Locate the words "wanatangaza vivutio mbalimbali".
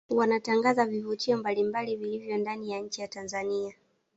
0.09-1.95